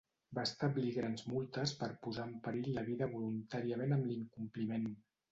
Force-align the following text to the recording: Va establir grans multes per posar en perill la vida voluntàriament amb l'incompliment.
Va 0.35 0.43
establir 0.47 0.93
grans 0.93 1.25
multes 1.33 1.73
per 1.81 1.89
posar 2.05 2.25
en 2.29 2.33
perill 2.47 2.69
la 2.77 2.83
vida 2.87 3.09
voluntàriament 3.11 3.93
amb 3.99 4.09
l'incompliment. 4.13 4.89